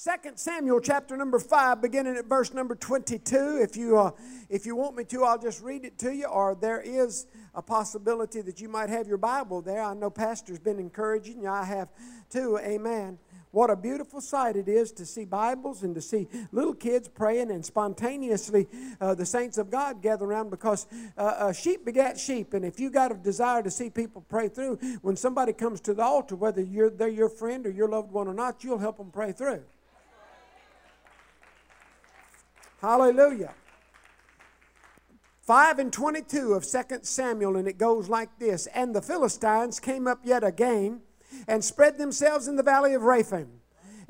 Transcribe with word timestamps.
Second 0.00 0.38
Samuel 0.38 0.78
chapter 0.78 1.16
number 1.16 1.40
5 1.40 1.82
beginning 1.82 2.16
at 2.16 2.26
verse 2.26 2.54
number 2.54 2.76
22 2.76 3.58
if 3.60 3.76
you 3.76 3.98
uh, 3.98 4.12
if 4.48 4.64
you 4.64 4.76
want 4.76 4.94
me 4.94 5.02
to 5.02 5.24
I'll 5.24 5.40
just 5.40 5.60
read 5.60 5.84
it 5.84 5.98
to 5.98 6.14
you. 6.14 6.26
Or 6.26 6.54
there 6.54 6.80
is 6.80 7.26
a 7.52 7.62
possibility 7.62 8.40
that 8.42 8.60
you 8.60 8.68
might 8.68 8.90
have 8.90 9.08
your 9.08 9.16
Bible 9.16 9.60
there. 9.60 9.82
I 9.82 9.94
know 9.94 10.08
pastor's 10.08 10.60
been 10.60 10.78
encouraging 10.78 11.42
you. 11.42 11.48
I 11.48 11.64
have 11.64 11.88
too. 12.30 12.58
Amen. 12.58 13.18
What 13.50 13.70
a 13.70 13.76
beautiful 13.76 14.20
sight 14.20 14.54
it 14.54 14.68
is 14.68 14.92
to 14.92 15.04
see 15.04 15.24
Bibles 15.24 15.82
and 15.82 15.96
to 15.96 16.00
see 16.00 16.28
little 16.52 16.74
kids 16.74 17.08
praying 17.08 17.50
and 17.50 17.66
spontaneously 17.66 18.68
uh, 19.00 19.16
the 19.16 19.26
saints 19.26 19.58
of 19.58 19.68
God 19.68 20.00
gather 20.00 20.26
around 20.26 20.50
because 20.50 20.86
uh, 21.16 21.22
uh, 21.22 21.52
sheep 21.52 21.84
begat 21.84 22.20
sheep. 22.20 22.54
And 22.54 22.64
if 22.64 22.78
you 22.78 22.90
got 22.90 23.10
a 23.10 23.16
desire 23.16 23.64
to 23.64 23.70
see 23.72 23.90
people 23.90 24.24
pray 24.28 24.48
through, 24.48 24.76
when 25.02 25.16
somebody 25.16 25.52
comes 25.52 25.80
to 25.80 25.92
the 25.92 26.04
altar, 26.04 26.36
whether 26.36 26.62
you're, 26.62 26.88
they're 26.88 27.08
your 27.08 27.28
friend 27.28 27.66
or 27.66 27.70
your 27.70 27.88
loved 27.88 28.12
one 28.12 28.28
or 28.28 28.34
not, 28.34 28.62
you'll 28.62 28.78
help 28.78 28.98
them 28.98 29.10
pray 29.10 29.32
through. 29.32 29.64
Hallelujah. 32.80 33.54
5 35.42 35.78
and 35.78 35.92
22 35.92 36.52
of 36.52 36.64
2 36.64 36.98
Samuel, 37.02 37.56
and 37.56 37.66
it 37.66 37.78
goes 37.78 38.08
like 38.08 38.38
this 38.38 38.66
And 38.74 38.94
the 38.94 39.02
Philistines 39.02 39.80
came 39.80 40.06
up 40.06 40.20
yet 40.22 40.44
again 40.44 41.00
and 41.48 41.64
spread 41.64 41.98
themselves 41.98 42.46
in 42.46 42.56
the 42.56 42.62
valley 42.62 42.94
of 42.94 43.02
Rephaim. 43.02 43.60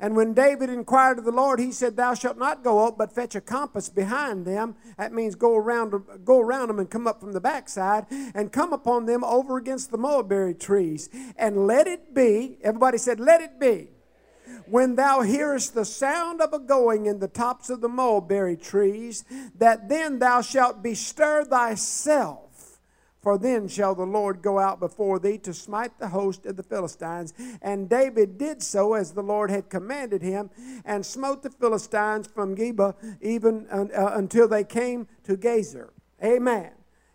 And 0.01 0.15
when 0.15 0.33
David 0.33 0.69
inquired 0.69 1.17
of 1.17 1.25
the 1.25 1.31
Lord, 1.31 1.59
he 1.59 1.71
said, 1.71 1.97
Thou 1.97 2.13
shalt 2.13 2.37
not 2.37 2.63
go 2.63 2.85
up, 2.87 2.97
but 2.97 3.13
fetch 3.13 3.35
a 3.35 3.41
compass 3.41 3.89
behind 3.89 4.45
them. 4.45 4.75
That 4.97 5.13
means 5.13 5.35
go 5.35 5.57
around, 5.57 5.93
go 6.23 6.39
around 6.39 6.69
them 6.69 6.79
and 6.79 6.89
come 6.89 7.07
up 7.07 7.19
from 7.19 7.33
the 7.33 7.41
backside, 7.41 8.05
and 8.09 8.51
come 8.51 8.71
upon 8.71 9.07
them 9.07 9.23
over 9.25 9.57
against 9.57 9.91
the 9.91 9.97
mulberry 9.97 10.53
trees. 10.53 11.09
And 11.35 11.67
let 11.67 11.85
it 11.85 12.13
be, 12.13 12.59
everybody 12.61 12.97
said, 12.97 13.19
Let 13.19 13.41
it 13.41 13.59
be 13.59 13.89
when 14.71 14.95
thou 14.95 15.21
hearest 15.21 15.73
the 15.73 15.85
sound 15.85 16.41
of 16.41 16.53
a 16.53 16.59
going 16.59 17.05
in 17.05 17.19
the 17.19 17.27
tops 17.27 17.69
of 17.69 17.81
the 17.81 17.89
mulberry 17.89 18.55
trees, 18.57 19.23
that 19.55 19.89
then 19.89 20.19
thou 20.19 20.41
shalt 20.41 20.83
bestir 20.83 21.43
thyself. 21.45 22.79
For 23.21 23.37
then 23.37 23.67
shall 23.67 23.95
the 23.95 24.05
Lord 24.05 24.41
go 24.41 24.59
out 24.59 24.79
before 24.79 25.19
thee 25.19 25.37
to 25.39 25.53
smite 25.53 25.99
the 25.99 26.07
host 26.07 26.45
of 26.45 26.55
the 26.55 26.63
Philistines. 26.63 27.33
And 27.61 27.89
David 27.89 28.37
did 28.37 28.63
so 28.63 28.93
as 28.93 29.11
the 29.11 29.21
Lord 29.21 29.51
had 29.51 29.69
commanded 29.69 30.21
him, 30.21 30.49
and 30.85 31.05
smote 31.05 31.43
the 31.43 31.49
Philistines 31.49 32.27
from 32.27 32.55
Geba 32.55 32.95
even 33.21 33.67
uh, 33.69 33.87
until 34.13 34.47
they 34.47 34.63
came 34.63 35.07
to 35.23 35.35
Gezer. 35.35 35.89
Amen. 36.23 36.71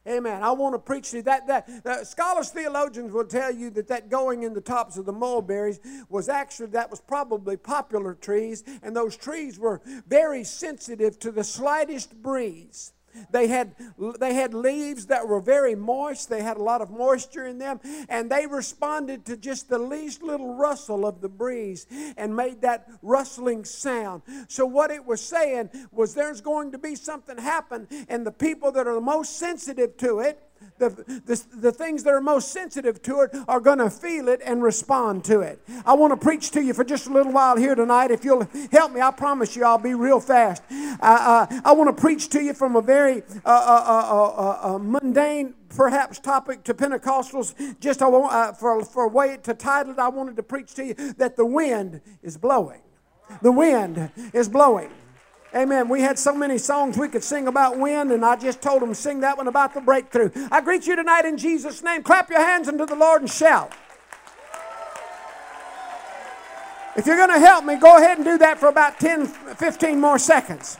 Amen. 0.06 0.42
I 0.42 0.50
want 0.52 0.74
to 0.74 0.78
preach 0.78 1.10
to 1.12 1.18
you 1.18 1.22
that, 1.22 1.46
that, 1.46 1.84
that 1.84 2.06
scholars, 2.06 2.50
theologians 2.50 3.12
will 3.12 3.24
tell 3.24 3.50
you 3.50 3.70
that 3.70 3.88
that 3.88 4.10
going 4.10 4.42
in 4.42 4.52
the 4.52 4.60
tops 4.60 4.98
of 4.98 5.06
the 5.06 5.12
mulberries 5.12 5.80
was 6.10 6.28
actually, 6.28 6.68
that 6.68 6.90
was 6.90 7.00
probably 7.00 7.56
poplar 7.56 8.12
trees, 8.14 8.64
and 8.82 8.94
those 8.94 9.16
trees 9.16 9.58
were 9.58 9.80
very 10.06 10.44
sensitive 10.44 11.18
to 11.20 11.32
the 11.32 11.44
slightest 11.44 12.22
breeze. 12.22 12.92
They 13.30 13.48
had, 13.48 13.74
they 14.18 14.34
had 14.34 14.54
leaves 14.54 15.06
that 15.06 15.26
were 15.26 15.40
very 15.40 15.74
moist. 15.74 16.28
They 16.28 16.42
had 16.42 16.56
a 16.56 16.62
lot 16.62 16.80
of 16.80 16.90
moisture 16.90 17.46
in 17.46 17.58
them. 17.58 17.80
And 18.08 18.30
they 18.30 18.46
responded 18.46 19.24
to 19.26 19.36
just 19.36 19.68
the 19.68 19.78
least 19.78 20.22
little 20.22 20.54
rustle 20.54 21.06
of 21.06 21.20
the 21.20 21.28
breeze 21.28 21.86
and 22.16 22.34
made 22.34 22.62
that 22.62 22.88
rustling 23.02 23.64
sound. 23.64 24.22
So, 24.48 24.66
what 24.66 24.90
it 24.90 25.04
was 25.04 25.20
saying 25.20 25.70
was 25.92 26.14
there's 26.14 26.40
going 26.40 26.72
to 26.72 26.78
be 26.78 26.94
something 26.94 27.38
happen, 27.38 27.88
and 28.08 28.26
the 28.26 28.32
people 28.32 28.72
that 28.72 28.86
are 28.86 28.94
the 28.94 29.00
most 29.00 29.38
sensitive 29.38 29.96
to 29.98 30.20
it 30.20 30.40
the, 30.78 30.90
the, 31.26 31.42
the 31.54 31.72
things 31.72 32.02
that 32.04 32.12
are 32.12 32.20
most 32.20 32.52
sensitive 32.52 33.02
to 33.02 33.20
it 33.20 33.30
are 33.48 33.60
going 33.60 33.78
to 33.78 33.90
feel 33.90 34.28
it 34.28 34.40
and 34.44 34.62
respond 34.62 35.24
to 35.24 35.40
it. 35.40 35.60
I 35.84 35.94
want 35.94 36.12
to 36.12 36.16
preach 36.16 36.50
to 36.52 36.62
you 36.62 36.74
for 36.74 36.84
just 36.84 37.06
a 37.06 37.12
little 37.12 37.32
while 37.32 37.56
here 37.56 37.74
tonight. 37.74 38.10
If 38.10 38.24
you'll 38.24 38.48
help 38.72 38.92
me, 38.92 39.00
I 39.00 39.10
promise 39.10 39.56
you 39.56 39.64
I'll 39.64 39.78
be 39.78 39.94
real 39.94 40.20
fast. 40.20 40.62
Uh, 40.70 40.96
uh, 41.00 41.60
I 41.64 41.72
want 41.72 41.94
to 41.94 42.00
preach 42.00 42.28
to 42.30 42.42
you 42.42 42.54
from 42.54 42.76
a 42.76 42.82
very 42.82 43.22
uh, 43.44 43.48
uh, 43.48 44.64
uh, 44.66 44.74
uh 44.74 44.78
mundane 44.78 45.54
perhaps 45.74 46.18
topic 46.18 46.62
to 46.64 46.74
Pentecostals, 46.74 47.54
just 47.80 48.00
uh, 48.00 48.52
for, 48.52 48.84
for 48.84 49.04
a 49.04 49.08
way 49.08 49.38
to 49.42 49.54
title 49.54 49.92
it, 49.92 49.98
I 49.98 50.08
wanted 50.08 50.36
to 50.36 50.42
preach 50.42 50.74
to 50.74 50.84
you 50.84 50.94
that 51.14 51.36
the 51.36 51.44
wind 51.44 52.00
is 52.22 52.36
blowing. 52.36 52.80
The 53.42 53.52
wind 53.52 54.10
is 54.32 54.48
blowing. 54.48 54.90
Amen. 55.54 55.88
We 55.88 56.00
had 56.00 56.18
so 56.18 56.34
many 56.34 56.58
songs 56.58 56.98
we 56.98 57.08
could 57.08 57.22
sing 57.22 57.46
about 57.46 57.78
wind, 57.78 58.10
and 58.10 58.24
I 58.24 58.34
just 58.34 58.60
told 58.60 58.82
them 58.82 58.92
sing 58.92 59.20
that 59.20 59.36
one 59.36 59.46
about 59.46 59.72
the 59.72 59.80
breakthrough. 59.80 60.30
I 60.50 60.60
greet 60.60 60.86
you 60.86 60.96
tonight 60.96 61.24
in 61.24 61.36
Jesus' 61.36 61.82
name. 61.82 62.02
Clap 62.02 62.28
your 62.28 62.40
hands 62.40 62.66
unto 62.66 62.84
the 62.84 62.96
Lord 62.96 63.22
and 63.22 63.30
shout. 63.30 63.72
If 66.96 67.06
you're 67.06 67.16
going 67.16 67.30
to 67.30 67.38
help 67.38 67.64
me, 67.64 67.76
go 67.76 67.96
ahead 67.96 68.18
and 68.18 68.26
do 68.26 68.38
that 68.38 68.58
for 68.58 68.68
about 68.68 68.98
10, 68.98 69.26
15 69.26 70.00
more 70.00 70.18
seconds. 70.18 70.76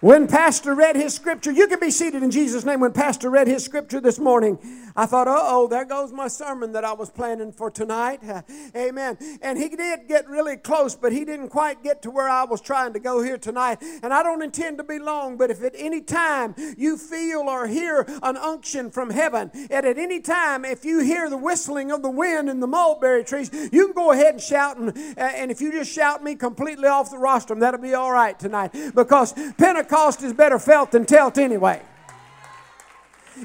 When 0.00 0.28
Pastor 0.28 0.76
read 0.76 0.94
his 0.94 1.12
scripture, 1.12 1.50
you 1.50 1.66
can 1.66 1.80
be 1.80 1.90
seated 1.90 2.22
in 2.22 2.30
Jesus' 2.30 2.64
name. 2.64 2.78
When 2.78 2.92
Pastor 2.92 3.30
read 3.30 3.48
his 3.48 3.64
scripture 3.64 4.00
this 4.00 4.20
morning, 4.20 4.56
I 4.94 5.06
thought, 5.06 5.26
uh 5.26 5.34
oh, 5.36 5.66
there 5.66 5.84
goes 5.84 6.12
my 6.12 6.28
sermon 6.28 6.70
that 6.72 6.84
I 6.84 6.92
was 6.92 7.10
planning 7.10 7.50
for 7.50 7.68
tonight. 7.68 8.20
Uh, 8.22 8.42
amen. 8.76 9.18
And 9.42 9.58
he 9.58 9.68
did 9.68 10.06
get 10.06 10.28
really 10.28 10.56
close, 10.56 10.94
but 10.94 11.10
he 11.10 11.24
didn't 11.24 11.48
quite 11.48 11.82
get 11.82 12.02
to 12.02 12.12
where 12.12 12.28
I 12.28 12.44
was 12.44 12.60
trying 12.60 12.92
to 12.92 13.00
go 13.00 13.24
here 13.24 13.38
tonight. 13.38 13.82
And 14.04 14.14
I 14.14 14.22
don't 14.22 14.40
intend 14.40 14.78
to 14.78 14.84
be 14.84 15.00
long, 15.00 15.36
but 15.36 15.50
if 15.50 15.64
at 15.64 15.74
any 15.76 16.00
time 16.00 16.54
you 16.76 16.96
feel 16.96 17.40
or 17.40 17.66
hear 17.66 18.06
an 18.22 18.36
unction 18.36 18.92
from 18.92 19.10
heaven, 19.10 19.50
and 19.52 19.84
at 19.84 19.98
any 19.98 20.20
time 20.20 20.64
if 20.64 20.84
you 20.84 21.00
hear 21.00 21.28
the 21.28 21.36
whistling 21.36 21.90
of 21.90 22.02
the 22.02 22.10
wind 22.10 22.48
in 22.48 22.60
the 22.60 22.68
mulberry 22.68 23.24
trees, 23.24 23.50
you 23.72 23.86
can 23.86 23.94
go 23.94 24.12
ahead 24.12 24.34
and 24.34 24.40
shout. 24.40 24.76
And, 24.76 24.96
uh, 25.18 25.22
and 25.22 25.50
if 25.50 25.60
you 25.60 25.72
just 25.72 25.92
shout 25.92 26.22
me 26.22 26.36
completely 26.36 26.86
off 26.86 27.10
the 27.10 27.18
rostrum, 27.18 27.58
that'll 27.58 27.80
be 27.80 27.94
all 27.94 28.12
right 28.12 28.38
tonight 28.38 28.72
because 28.94 29.32
Pentecost 29.56 29.87
is 30.22 30.32
better 30.32 30.58
felt 30.58 30.92
than 30.92 31.04
telt 31.04 31.38
anyway. 31.38 31.82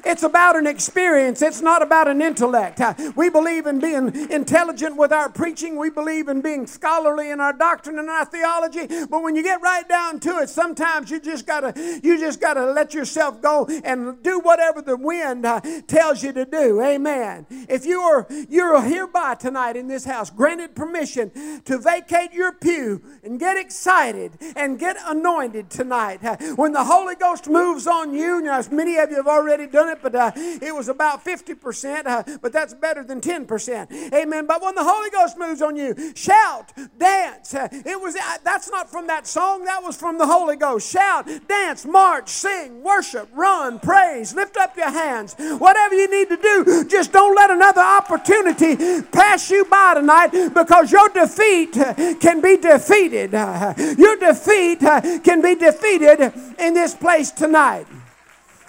It's 0.06 0.24
about 0.24 0.56
an 0.56 0.68
experience. 0.68 1.42
It's 1.42 1.62
not 1.62 1.82
about 1.82 2.08
an 2.08 2.22
intellect. 2.22 2.82
We 3.16 3.30
believe 3.30 3.68
in 3.68 3.80
being 3.80 4.30
intelligent 4.30 4.98
with 4.98 5.12
our 5.12 5.30
preaching. 5.30 5.78
We 5.78 5.90
believe 5.90 6.28
in 6.28 6.42
being 6.42 6.68
scholarly 6.68 7.30
in 7.30 7.40
our 7.40 7.54
doctrine 7.54 8.00
and 8.00 8.10
our 8.10 8.26
theology. 8.26 8.88
But 8.88 9.22
when 9.24 9.36
you 9.36 9.44
get 9.44 9.62
right 9.62 9.88
down 9.88 10.20
to 10.22 10.40
it, 10.40 10.50
sometimes 10.50 11.12
you 11.12 11.20
just 11.20 11.46
gotta 11.46 11.74
you 12.04 12.20
just 12.20 12.42
gotta 12.42 12.66
let 12.72 12.94
yourself 12.94 13.42
go 13.42 13.66
and 13.84 14.22
do 14.24 14.40
whatever 14.40 14.82
the 14.82 14.98
wind 14.98 15.46
uh, 15.46 15.62
tells 15.88 16.24
you 16.24 16.34
to 16.34 16.46
do. 16.46 16.82
Amen. 16.82 17.46
If 17.70 17.86
you 17.86 18.02
are 18.02 18.28
you're 18.50 18.82
hereby 18.82 19.36
tonight 19.36 19.76
in 19.76 19.88
this 19.88 20.06
house 20.06 20.30
granted 20.30 20.76
permission 20.76 21.62
to 21.66 21.78
vacate 21.78 22.34
your 22.34 22.52
pew 22.54 23.02
and 23.24 23.40
get 23.40 23.58
excited 23.58 24.38
and 24.56 24.80
get 24.80 24.98
anointed 25.06 25.70
tonight. 25.70 26.20
When 26.56 26.72
the 26.72 26.84
Holy 26.84 27.16
Ghost 27.16 27.48
moves 27.50 27.88
on 27.88 28.14
you, 28.14 28.46
as 28.50 28.72
many 28.72 28.98
of 28.98 29.10
you 29.10 29.18
have 29.18 29.28
already 29.28 29.68
done 29.68 29.83
it, 29.90 30.00
but 30.02 30.16
uh, 30.16 30.32
it 30.36 30.74
was 30.74 30.90
about 30.90 31.24
50%, 31.24 32.06
uh, 32.06 32.24
but 32.42 32.54
that's 32.54 32.74
better 32.74 33.04
than 33.04 33.22
10%. 33.22 34.14
Amen. 34.14 34.46
But 34.46 34.62
when 34.62 34.76
the 34.76 34.84
Holy 34.84 35.10
Ghost 35.10 35.38
moves 35.38 35.62
on 35.62 35.76
you, 35.76 36.14
shout, 36.16 36.72
dance. 36.98 37.54
Uh, 37.54 37.68
it 37.72 38.00
was 38.00 38.16
uh, 38.16 38.38
that's 38.44 38.70
not 38.70 38.90
from 38.90 39.08
that 39.08 39.28
song, 39.28 39.66
that 39.66 39.82
was 39.84 39.96
from 39.96 40.18
the 40.18 40.26
Holy 40.26 40.56
Ghost. 40.56 40.90
Shout, 40.92 41.28
dance, 41.48 41.86
march, 41.86 42.30
sing, 42.30 42.84
worship, 42.84 43.30
run, 43.34 43.80
praise, 43.80 44.34
lift 44.34 44.58
up 44.58 44.76
your 44.78 44.92
hands. 44.92 45.36
Whatever 45.38 45.96
you 45.96 46.10
need 46.10 46.30
to 46.30 46.38
do, 46.38 46.86
just 46.86 47.12
don't 47.12 47.36
let 47.36 47.52
another 47.52 47.82
opportunity 47.82 49.02
pass 49.12 49.50
you 49.50 49.66
by 49.66 49.96
tonight 49.96 50.50
because 50.54 50.92
your 50.92 51.10
defeat 51.10 51.74
can 52.20 52.42
be 52.42 52.58
defeated. 52.58 53.34
Your 53.98 54.16
defeat 54.18 54.80
can 54.80 55.42
be 55.42 55.56
defeated 55.56 56.34
in 56.60 56.74
this 56.74 56.94
place 56.96 57.32
tonight. 57.32 57.88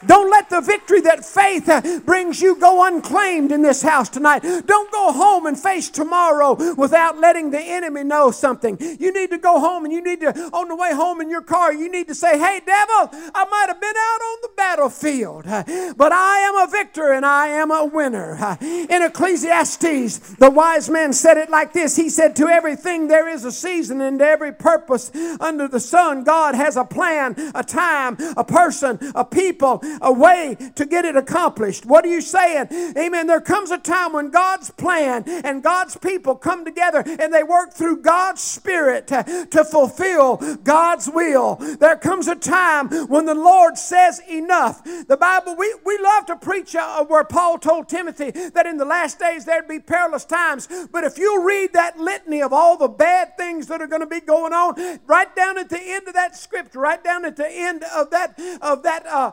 Don't 0.07 0.31
let 0.31 0.51
the 0.51 0.61
victory 0.61 1.01
that 1.03 1.25
faith 1.25 1.69
uh, 1.69 2.01
brings 2.05 2.41
you 2.41 2.57
go 2.57 2.87
unclaimed 2.87 3.53
in 3.53 3.63
this 3.63 3.83
house 3.83 4.09
tonight. 4.09 4.41
Don't 4.41 4.91
go 4.91 5.13
home 5.13 5.47
and 5.47 5.59
face 5.59 5.91
tomorrow 5.91 6.75
without 6.75 7.19
letting 7.19 7.51
the 7.51 7.61
enemy 7.61 8.05
know 8.05 8.31
something. 8.31 8.77
You 8.81 9.13
need 9.13 9.31
to 9.31 9.39
go 9.39 9.61
home 9.61 9.85
and 9.85 9.93
you 9.93 10.03
need 10.03 10.21
to, 10.21 10.33
on 10.53 10.69
the 10.69 10.77
way 10.77 10.93
home 10.93 11.21
in 11.21 11.31
your 11.31 11.43
car, 11.43 11.73
you 11.73 11.91
need 11.91 12.09
to 12.09 12.15
say, 12.15 12.39
Hey, 12.39 12.61
devil, 12.65 13.11
I 13.35 13.45
might 13.51 13.67
have 13.69 13.81
been 13.81 13.97
out 13.97 14.21
on 14.21 14.39
the 14.43 14.51
battlefield, 14.57 15.47
uh, 15.47 15.95
but 15.97 16.13
I 16.13 16.39
am 16.39 16.69
a 16.69 16.71
victor 16.71 17.13
and 17.13 17.25
I 17.25 17.49
am 17.49 17.71
a 17.71 17.85
winner. 17.85 18.37
Uh, 18.37 18.57
in 18.61 19.03
Ecclesiastes, 19.03 20.35
the 20.37 20.51
wise 20.51 20.91
man 20.91 21.13
said 21.13 21.37
it 21.37 21.51
like 21.51 21.73
this 21.73 21.97
He 21.97 22.09
said, 22.09 22.37
To 22.37 22.49
everything 22.49 23.09
there 23.09 23.29
is 23.29 23.45
a 23.45 23.53
season, 23.53 24.01
and 24.01 24.19
to 24.19 24.27
every 24.27 24.53
purpose 24.53 25.11
under 25.41 25.69
the 25.69 25.81
sun, 25.81 26.25
God 26.25 26.55
has 26.55 26.77
a 26.77 26.85
plan, 26.85 27.35
a 27.55 27.63
time, 27.63 28.17
a 28.37 28.45
person, 28.45 28.99
a 29.15 29.25
people, 29.25 29.81
a 30.01 30.13
way 30.13 30.57
to 30.75 30.87
get 30.87 31.05
it 31.05 31.17
accomplished. 31.17 31.87
What 31.87 32.05
are 32.05 32.09
you 32.09 32.21
saying? 32.21 32.69
Amen. 32.97 33.27
There 33.27 33.41
comes 33.41 33.71
a 33.71 33.79
time 33.79 34.13
when 34.13 34.31
God's 34.31 34.71
plan 34.71 35.25
and 35.27 35.63
God's 35.63 35.97
people 35.97 36.35
come 36.35 36.65
together 36.65 37.03
and 37.07 37.33
they 37.33 37.43
work 37.43 37.73
through 37.73 38.03
God's 38.03 38.43
Spirit 38.43 39.07
to, 39.09 39.65
fulfill 39.65 40.37
God's 40.63 41.09
will. 41.09 41.57
There 41.57 41.97
comes 41.97 42.29
a 42.29 42.35
time 42.35 42.89
when 43.09 43.25
the 43.25 43.35
Lord 43.35 43.79
says 43.79 44.21
enough. 44.29 44.85
The 44.85 45.17
Bible, 45.19 45.57
we, 45.57 45.75
we 45.85 45.99
love 45.99 46.27
to 46.27 46.37
preach 46.37 46.77
uh, 46.77 47.05
where 47.07 47.25
Paul 47.25 47.59
told 47.59 47.89
Timothy 47.89 48.31
that 48.31 48.67
in 48.67 48.77
the 48.77 48.85
last 48.85 49.19
days 49.19 49.45
there'd 49.47 49.67
be 49.67 49.81
perilous 49.81 50.25
times. 50.25 50.69
But 50.93 51.05
if 51.05 51.19
you 51.19 51.47
read 51.47 51.73
that 51.73 51.99
litany 51.99 52.43
of 52.43 52.53
all 52.53 52.77
the 52.77 52.89
bad 52.89 53.37
things 53.37 53.67
that 53.69 53.81
are 53.81 53.87
going 53.87 54.03
to 54.03 54.07
be 54.07 54.21
going 54.21 54.53
on, 54.53 55.01
right 55.07 55.35
down 55.35 55.59
at 55.59 55.71
the 55.71 55.81
end 55.81 56.07
of 56.09 56.15
that 56.15 56.37
scripture, 56.37 56.81
right 56.81 57.03
down 57.03 57.25
at 57.25 57.37
the 57.37 57.51
end 57.51 57.85
of 57.95 58.11
that 58.11 58.39
of 58.61 58.83
that 58.83 59.07
uh, 59.07 59.31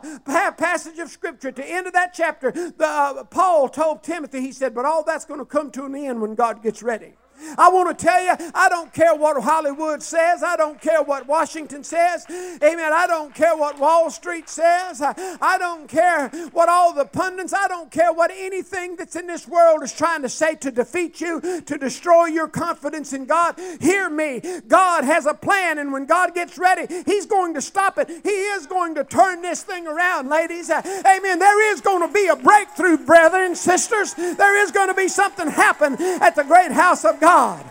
passage 0.52 0.98
of 0.98 1.10
scripture, 1.10 1.50
the 1.50 1.64
end 1.64 1.86
of 1.86 1.92
that 1.92 2.12
chapter, 2.14 2.50
the, 2.50 2.74
uh, 2.86 3.24
Paul 3.24 3.68
told 3.68 4.02
Timothy, 4.02 4.40
he 4.40 4.52
said, 4.52 4.74
"But 4.74 4.84
all 4.84 5.02
that's 5.02 5.24
going 5.24 5.40
to 5.40 5.46
come 5.46 5.70
to 5.72 5.84
an 5.84 5.94
end 5.94 6.20
when 6.20 6.34
God 6.34 6.62
gets 6.62 6.82
ready." 6.82 7.14
I 7.58 7.68
want 7.70 7.96
to 7.96 8.04
tell 8.04 8.22
you, 8.22 8.34
I 8.54 8.68
don't 8.68 8.92
care 8.92 9.14
what 9.14 9.42
Hollywood 9.42 10.02
says. 10.02 10.42
I 10.42 10.56
don't 10.56 10.80
care 10.80 11.02
what 11.02 11.26
Washington 11.26 11.84
says. 11.84 12.26
Amen. 12.28 12.92
I 12.92 13.06
don't 13.06 13.34
care 13.34 13.56
what 13.56 13.78
Wall 13.78 14.10
Street 14.10 14.48
says. 14.48 15.00
I, 15.02 15.56
don't 15.58 15.88
care 15.88 16.28
what 16.52 16.68
all 16.68 16.92
the 16.92 17.04
pundits, 17.04 17.52
I 17.52 17.68
don't 17.68 17.90
care 17.90 18.12
what 18.12 18.30
anything 18.34 18.96
that's 18.96 19.16
in 19.16 19.26
this 19.26 19.46
world 19.46 19.82
is 19.82 19.92
trying 19.92 20.22
to 20.22 20.28
say 20.28 20.54
to 20.56 20.70
defeat 20.70 21.20
you, 21.20 21.40
to 21.40 21.78
destroy 21.78 22.26
your 22.26 22.48
confidence 22.48 23.12
in 23.12 23.26
God. 23.26 23.58
Hear 23.80 24.10
me. 24.10 24.40
God 24.66 25.04
has 25.04 25.26
a 25.26 25.34
plan, 25.34 25.78
and 25.78 25.92
when 25.92 26.06
God 26.06 26.34
gets 26.34 26.58
ready, 26.58 27.02
He's 27.04 27.26
going 27.26 27.54
to 27.54 27.60
stop 27.60 27.98
it. 27.98 28.08
He 28.08 28.30
is 28.30 28.66
going 28.66 28.94
to 28.96 29.04
turn 29.04 29.42
this 29.42 29.62
thing 29.62 29.86
around, 29.86 30.28
ladies. 30.28 30.70
Amen. 30.70 31.38
There 31.38 31.72
is 31.72 31.80
going 31.80 32.06
to 32.06 32.12
be 32.12 32.26
a 32.28 32.36
breakthrough, 32.36 32.98
brethren 32.98 33.54
sisters. 33.54 34.14
There 34.14 34.62
is 34.62 34.70
going 34.70 34.88
to 34.88 34.94
be 34.94 35.08
something 35.08 35.48
happen 35.48 35.96
at 36.00 36.34
the 36.34 36.44
great 36.44 36.72
house 36.72 37.04
of 37.04 37.20
God. 37.20 37.31
God. 37.32 37.64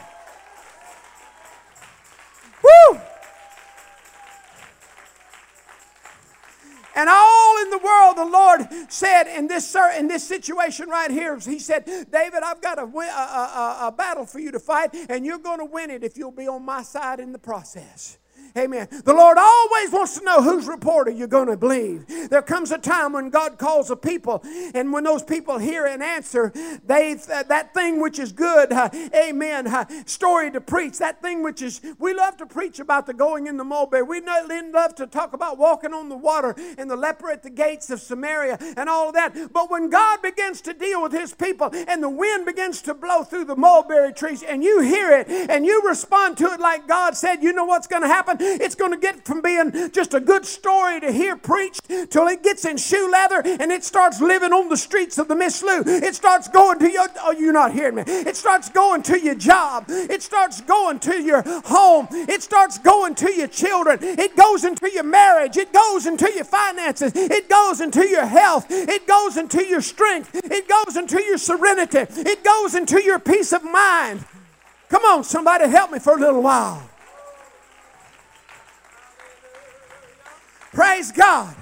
Woo! 2.63 2.99
And 6.95 7.07
all 7.07 7.61
in 7.61 7.69
the 7.69 7.77
world, 7.77 8.17
the 8.17 8.25
Lord 8.25 8.61
said 8.89 9.27
in 9.27 9.45
this, 9.45 9.75
in 9.95 10.07
this 10.07 10.27
situation 10.27 10.89
right 10.89 11.11
here, 11.11 11.37
He 11.37 11.59
said, 11.59 11.85
David, 11.85 12.41
I've 12.43 12.59
got 12.59 12.79
a, 12.79 12.85
a, 12.85 12.85
a, 12.85 13.77
a 13.87 13.93
battle 13.95 14.25
for 14.25 14.39
you 14.39 14.51
to 14.51 14.59
fight, 14.59 14.95
and 15.09 15.27
you're 15.27 15.37
going 15.37 15.59
to 15.59 15.65
win 15.65 15.91
it 15.91 16.03
if 16.03 16.17
you'll 16.17 16.31
be 16.31 16.47
on 16.47 16.65
my 16.65 16.81
side 16.81 17.19
in 17.19 17.31
the 17.31 17.39
process. 17.39 18.17
Amen. 18.57 18.88
The 18.92 19.13
Lord 19.13 19.38
always 19.38 19.92
wants 19.92 20.18
to 20.18 20.25
know 20.25 20.42
whose 20.42 20.68
report 20.68 21.07
are 21.07 21.12
you 21.12 21.27
going 21.27 21.48
to 21.48 21.57
believe. 21.57 22.06
There 22.30 22.42
comes 22.42 22.71
a 22.71 22.77
time 22.77 23.13
when 23.13 23.30
God 23.30 23.57
calls 23.57 23.89
a 23.89 23.95
people, 23.95 24.42
and 24.74 24.92
when 24.92 25.03
those 25.03 25.24
people 25.24 25.57
hear 25.57 25.86
an 25.86 26.01
answer, 26.01 26.51
they 26.86 27.13
that 27.13 27.74
thing 27.74 28.01
which 28.01 28.19
is 28.19 28.31
good, 28.31 28.71
uh, 28.74 28.89
amen, 29.15 29.68
uh, 29.68 29.86
story 30.06 30.51
to 30.51 30.62
preach, 30.62 30.98
that 30.98 31.21
thing 31.21 31.44
which 31.44 31.62
is, 31.62 31.81
we 31.98 32.13
love 32.13 32.38
to 32.38 32.45
preach 32.45 32.80
about 32.80 33.06
the 33.06 33.13
going 33.13 33.48
in 33.48 33.57
the 33.57 33.63
mulberry. 33.63 34.03
We 34.03 34.21
love 34.21 34.95
to 34.95 35.07
talk 35.07 35.33
about 35.33 35.57
walking 35.57 35.94
on 35.94 36.09
the 36.09 36.18
water 36.18 36.56
and 36.77 36.89
the 36.89 36.95
leper 36.95 37.30
at 37.30 37.44
the 37.44 37.50
gates 37.50 37.89
of 37.89 38.01
Samaria 38.01 38.57
and 38.77 38.89
all 38.89 39.09
of 39.09 39.13
that. 39.13 39.53
But 39.53 39.69
when 39.69 39.89
God 39.89 40.21
begins 40.21 40.62
to 40.62 40.74
deal 40.74 41.01
with 41.01 41.12
his 41.12 41.33
people 41.33 41.69
and 41.74 42.01
the 42.01 42.09
wind 42.09 42.45
begins 42.45 42.81
to 42.83 42.94
blow 42.94 43.24
through 43.24 43.45
the 43.45 43.56
mulberry 43.56 44.13
trees 44.13 44.44
and 44.44 44.63
you 44.63 44.81
hear 44.81 45.12
it 45.12 45.30
and 45.30 45.65
you 45.65 45.81
respond 45.88 46.38
to 46.38 46.45
it 46.53 46.59
like 46.59 46.88
God 46.88 47.15
said, 47.15 47.44
you 47.44 47.53
know 47.53 47.65
what's 47.65 47.88
going 47.88 48.01
to 48.01 48.07
happen? 48.07 48.38
It's 48.41 48.75
going 48.75 48.91
to 48.91 48.97
get 48.97 49.25
from 49.25 49.41
being 49.41 49.91
just 49.91 50.13
a 50.13 50.19
good 50.19 50.45
story 50.45 50.99
to 50.99 51.11
hear 51.11 51.35
preached 51.35 51.88
till 52.09 52.27
it 52.27 52.43
gets 52.43 52.65
in 52.65 52.77
shoe 52.77 53.09
leather 53.11 53.41
and 53.45 53.71
it 53.71 53.83
starts 53.83 54.21
living 54.21 54.51
on 54.53 54.69
the 54.69 54.77
streets 54.77 55.17
of 55.17 55.27
the 55.27 55.35
Miss 55.35 55.61
Lou. 55.61 55.83
It 55.85 56.15
starts 56.15 56.47
going 56.47 56.79
to 56.79 56.91
your, 56.91 57.07
oh, 57.21 57.31
you're 57.31 57.53
not 57.53 57.73
hearing 57.73 57.95
me. 57.95 58.03
It 58.07 58.35
starts 58.35 58.69
going 58.69 59.03
to 59.03 59.19
your 59.19 59.35
job. 59.35 59.85
It 59.88 60.21
starts 60.21 60.61
going 60.61 60.99
to 60.99 61.21
your 61.21 61.43
home. 61.65 62.07
It 62.11 62.41
starts 62.43 62.77
going 62.77 63.15
to 63.15 63.31
your 63.31 63.47
children. 63.47 63.99
It 64.01 64.35
goes 64.35 64.63
into 64.63 64.91
your 64.91 65.03
marriage. 65.03 65.57
It 65.57 65.71
goes 65.73 66.05
into 66.05 66.31
your 66.33 66.45
finances. 66.45 67.11
It 67.15 67.49
goes 67.49 67.81
into 67.81 68.07
your 68.07 68.25
health. 68.25 68.65
It 68.69 69.07
goes 69.07 69.38
into 69.38 69.63
your 69.65 69.81
strength. 69.81 70.31
It 70.33 70.67
goes 70.67 70.95
into 70.95 71.21
your 71.21 71.38
serenity. 71.38 72.05
It 72.09 72.43
goes 72.43 72.75
into 72.75 73.03
your 73.03 73.19
peace 73.19 73.53
of 73.53 73.63
mind. 73.63 74.25
Come 74.89 75.05
on, 75.05 75.23
somebody, 75.23 75.69
help 75.69 75.91
me 75.91 75.99
for 75.99 76.17
a 76.17 76.19
little 76.19 76.41
while. 76.41 76.90
Praise 80.73 81.12
God. 81.12 81.60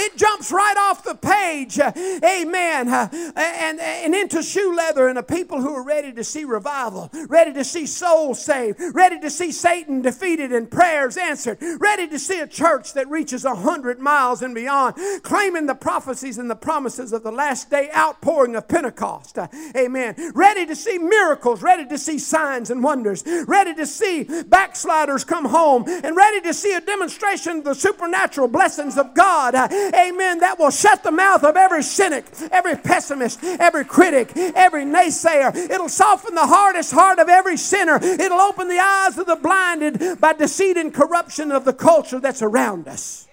It 0.00 0.16
jumps 0.16 0.52
right 0.52 0.76
off 0.78 1.02
the 1.02 1.16
page, 1.16 1.78
amen, 1.78 2.88
and, 2.88 3.80
and 3.80 4.14
into 4.14 4.44
shoe 4.44 4.72
leather 4.74 5.08
and 5.08 5.18
a 5.18 5.24
people 5.24 5.60
who 5.60 5.74
are 5.74 5.82
ready 5.82 6.12
to 6.12 6.22
see 6.22 6.44
revival, 6.44 7.10
ready 7.28 7.52
to 7.54 7.64
see 7.64 7.84
souls 7.84 8.40
saved, 8.44 8.78
ready 8.94 9.18
to 9.18 9.28
see 9.28 9.50
Satan 9.50 10.00
defeated 10.00 10.52
and 10.52 10.70
prayers 10.70 11.16
answered, 11.16 11.58
ready 11.80 12.06
to 12.06 12.18
see 12.18 12.38
a 12.38 12.46
church 12.46 12.92
that 12.92 13.10
reaches 13.10 13.44
a 13.44 13.56
hundred 13.56 13.98
miles 13.98 14.40
and 14.40 14.54
beyond, 14.54 14.94
claiming 15.24 15.66
the 15.66 15.74
prophecies 15.74 16.38
and 16.38 16.48
the 16.48 16.54
promises 16.54 17.12
of 17.12 17.24
the 17.24 17.32
last 17.32 17.68
day 17.68 17.90
outpouring 17.92 18.54
of 18.54 18.68
Pentecost, 18.68 19.36
amen, 19.76 20.14
ready 20.32 20.64
to 20.64 20.76
see 20.76 20.98
miracles, 20.98 21.60
ready 21.60 21.86
to 21.86 21.98
see 21.98 22.20
signs 22.20 22.70
and 22.70 22.84
wonders, 22.84 23.24
ready 23.48 23.74
to 23.74 23.84
see 23.84 24.22
backsliders 24.44 25.24
come 25.24 25.46
home, 25.46 25.84
and 25.88 26.14
ready 26.16 26.40
to 26.40 26.54
see 26.54 26.72
a 26.74 26.80
demonstration 26.80 27.58
of 27.58 27.64
the 27.64 27.74
supernatural 27.74 28.46
blessings 28.46 28.96
of 28.96 29.12
God 29.12 29.56
amen, 29.94 30.40
that 30.40 30.58
will 30.58 30.70
shut 30.70 31.02
the 31.02 31.10
mouth 31.10 31.44
of 31.44 31.56
every 31.56 31.82
cynic, 31.82 32.26
every 32.50 32.76
pessimist, 32.76 33.42
every 33.42 33.84
critic, 33.84 34.32
every 34.36 34.84
naysayer. 34.84 35.54
It'll 35.54 35.88
soften 35.88 36.34
the 36.34 36.46
hardest 36.46 36.92
heart 36.92 37.18
of 37.18 37.28
every 37.28 37.56
sinner. 37.56 37.98
It'll 38.02 38.40
open 38.40 38.68
the 38.68 38.78
eyes 38.78 39.18
of 39.18 39.26
the 39.26 39.36
blinded 39.36 40.20
by 40.20 40.32
deceit 40.32 40.76
and 40.76 40.92
corruption 40.92 41.52
of 41.52 41.64
the 41.64 41.72
culture 41.72 42.20
that's 42.20 42.42
around 42.42 42.88
us. 42.88 43.26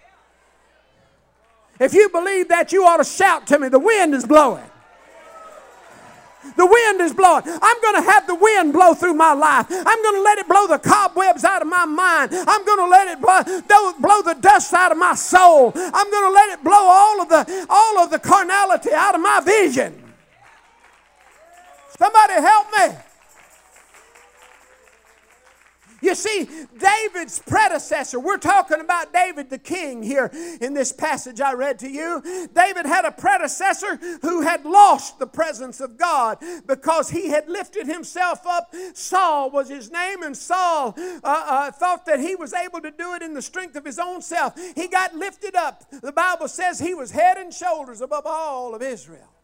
If 1.79 1.93
you 1.93 2.09
believe 2.09 2.47
that, 2.49 2.71
you 2.71 2.85
ought 2.85 2.97
to 2.97 3.03
shout 3.03 3.47
to 3.47 3.59
me, 3.59 3.67
the 3.67 3.79
wind 3.79 4.13
is 4.13 4.25
blowing. 4.25 4.63
The 6.55 6.65
wind 6.65 7.01
is 7.01 7.13
blowing. 7.13 7.43
I'm 7.45 7.81
going 7.81 7.95
to 7.95 8.09
have 8.09 8.27
the 8.27 8.35
wind 8.35 8.73
blow 8.73 8.93
through 8.93 9.15
my 9.15 9.33
life. 9.33 9.67
I'm 9.69 10.03
going 10.03 10.15
to 10.15 10.21
let 10.21 10.37
it 10.37 10.47
blow 10.47 10.67
the 10.67 10.79
cobwebs 10.79 11.43
out 11.43 11.61
of 11.61 11.67
my 11.67 11.85
mind. 11.85 12.31
I'm 12.33 12.65
going 12.65 12.79
to 12.79 12.87
let 12.87 13.07
it 13.07 13.21
blow, 13.21 13.93
blow 13.99 14.21
the 14.21 14.39
dust 14.39 14.73
out 14.73 14.91
of 14.91 14.97
my 14.97 15.15
soul. 15.15 15.71
I'm 15.75 16.11
going 16.11 16.25
to 16.25 16.33
let 16.33 16.49
it 16.49 16.63
blow 16.63 16.73
all 16.73 17.21
of 17.21 17.29
the 17.29 17.65
all 17.69 17.99
of 17.99 18.09
the 18.11 18.19
carnality 18.19 18.91
out 18.91 19.15
of 19.15 19.21
my 19.21 19.41
vision. 19.41 20.01
Somebody 21.97 22.33
help 22.33 22.67
me. 22.77 23.14
You 26.05 26.13
see, 26.13 26.47
David's 26.77 27.39
predecessor, 27.39 28.19
we're 28.19 28.37
talking 28.37 28.79
about 28.79 29.11
David 29.11 29.49
the 29.49 29.57
king 29.57 30.03
here 30.03 30.29
in 30.61 30.75
this 30.75 30.91
passage 30.91 31.41
I 31.41 31.53
read 31.53 31.79
to 31.79 31.89
you. 31.89 32.21
David 32.53 32.85
had 32.85 33.05
a 33.05 33.11
predecessor 33.11 33.95
who 34.21 34.41
had 34.41 34.65
lost 34.65 35.17
the 35.17 35.25
presence 35.25 35.81
of 35.81 35.97
God 35.97 36.37
because 36.67 37.09
he 37.09 37.29
had 37.29 37.49
lifted 37.49 37.87
himself 37.87 38.45
up. 38.45 38.71
Saul 38.93 39.49
was 39.49 39.67
his 39.67 39.89
name, 39.89 40.21
and 40.21 40.37
Saul 40.37 40.93
uh, 40.95 41.19
uh, 41.23 41.71
thought 41.71 42.05
that 42.05 42.19
he 42.19 42.35
was 42.35 42.53
able 42.53 42.81
to 42.81 42.91
do 42.91 43.15
it 43.15 43.23
in 43.23 43.33
the 43.33 43.41
strength 43.41 43.75
of 43.75 43.83
his 43.83 43.97
own 43.97 44.21
self. 44.21 44.53
He 44.75 44.87
got 44.87 45.15
lifted 45.15 45.55
up. 45.55 45.89
The 45.89 46.11
Bible 46.11 46.47
says 46.47 46.77
he 46.77 46.93
was 46.93 47.09
head 47.09 47.37
and 47.37 47.51
shoulders 47.51 48.01
above 48.01 48.27
all 48.27 48.75
of 48.75 48.83
Israel. 48.83 49.34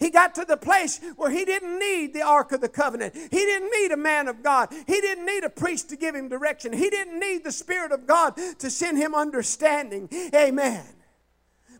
He 0.00 0.08
got 0.08 0.34
to 0.36 0.46
the 0.46 0.56
place 0.56 0.98
where 1.16 1.30
he 1.30 1.44
didn't 1.44 1.78
need 1.78 2.14
the 2.14 2.22
Ark 2.22 2.52
of 2.52 2.62
the 2.62 2.70
Covenant. 2.70 3.14
He 3.14 3.28
didn't 3.28 3.70
need 3.70 3.92
a 3.92 3.98
man 3.98 4.28
of 4.28 4.42
God. 4.42 4.72
He 4.86 5.00
didn't 5.00 5.26
need 5.26 5.44
a 5.44 5.50
priest 5.50 5.90
to 5.90 5.96
give 5.96 6.14
him 6.14 6.28
direction. 6.28 6.72
He 6.72 6.88
didn't 6.88 7.20
need 7.20 7.44
the 7.44 7.52
Spirit 7.52 7.92
of 7.92 8.06
God 8.06 8.34
to 8.58 8.70
send 8.70 8.96
him 8.96 9.14
understanding. 9.14 10.08
Amen. 10.34 10.84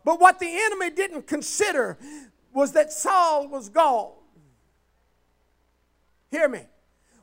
But 0.05 0.21
what 0.21 0.39
the 0.39 0.47
enemy 0.47 0.91
didn't 0.91 1.25
consider 1.25 1.97
was 2.53 2.73
that 2.73 2.93
Saul 2.93 3.47
was 3.47 3.69
gone. 3.69 4.11
Hear 6.29 6.47
me. 6.47 6.61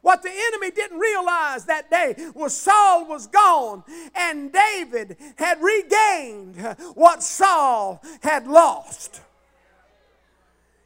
What 0.00 0.22
the 0.22 0.30
enemy 0.30 0.70
didn't 0.72 0.98
realize 0.98 1.64
that 1.66 1.90
day 1.90 2.16
was 2.34 2.56
Saul 2.56 3.06
was 3.06 3.26
gone 3.28 3.84
and 4.14 4.52
David 4.52 5.16
had 5.36 5.60
regained 5.60 6.60
what 6.94 7.22
Saul 7.22 8.02
had 8.22 8.46
lost. 8.46 9.20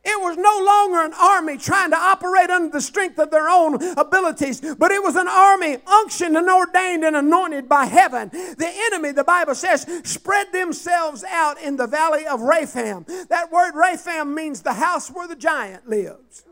It 0.05 0.21
was 0.21 0.37
no 0.37 0.65
longer 0.65 1.05
an 1.05 1.13
army 1.15 1.57
trying 1.59 1.91
to 1.91 1.97
operate 1.97 2.51
under 2.51 2.71
the 2.71 2.81
strength 2.81 3.19
of 3.21 3.31
their 3.31 3.49
own 3.49 3.75
abilities, 3.97 4.61
but 4.79 4.91
it 4.91 5.03
was 5.03 5.15
an 5.15 5.29
army 5.29 5.79
unctioned 5.87 6.37
and 6.37 6.49
ordained 6.49 7.05
and 7.05 7.15
anointed 7.15 7.69
by 7.69 7.85
heaven. 7.85 8.29
The 8.31 8.73
enemy, 8.87 9.13
the 9.13 9.23
Bible 9.23 9.55
says, 9.55 9.87
spread 10.05 10.53
themselves 10.53 11.23
out 11.25 11.61
in 11.61 11.77
the 11.77 11.87
valley 11.87 12.27
of 12.27 12.41
Rephaim. 12.41 13.07
That 13.29 13.53
word 13.53 13.73
Rephaim 13.75 14.35
means 14.35 14.63
the 14.63 14.73
house 14.73 15.09
where 15.09 15.29
the 15.29 15.37
giant 15.37 15.89
lives. 15.89 16.45